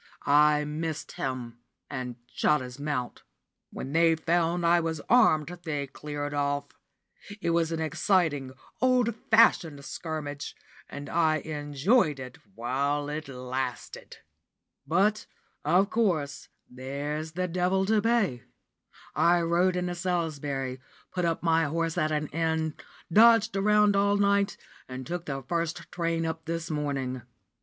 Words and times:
I 0.25 0.65
missed 0.65 1.11
him, 1.11 1.59
and 1.87 2.15
shot 2.33 2.59
his 2.61 2.79
mount. 2.79 3.21
When 3.71 3.93
they 3.93 4.15
found 4.15 4.65
I 4.65 4.79
was 4.79 4.99
armed, 5.07 5.49
they 5.63 5.85
cleared 5.85 6.33
off. 6.33 6.69
It 7.39 7.51
was 7.51 7.71
an 7.71 7.79
exciting, 7.79 8.51
old 8.81 9.13
fashioned 9.29 9.85
scrimmage, 9.85 10.55
and 10.89 11.07
I 11.07 11.35
enjoyed 11.41 12.19
it 12.19 12.39
while 12.55 13.09
it 13.09 13.27
lasted. 13.27 14.17
But 14.87 15.27
of 15.63 15.91
course, 15.91 16.49
there's 16.67 17.33
the 17.33 17.47
devil 17.47 17.85
to 17.85 18.01
pay. 18.01 18.41
I 19.13 19.41
rode 19.43 19.75
into 19.75 19.93
Salisbury, 19.93 20.79
put 21.13 21.25
up 21.25 21.43
my 21.43 21.65
horse 21.65 21.95
at 21.95 22.11
an 22.11 22.25
inn, 22.29 22.73
dodged 23.13 23.55
around 23.55 23.95
all 23.95 24.17
night, 24.17 24.57
and 24.87 25.05
took 25.05 25.27
the 25.27 25.43
first 25.43 25.91
train 25.91 26.25
up 26.25 26.45
this 26.45 26.71
morning. 26.71 27.21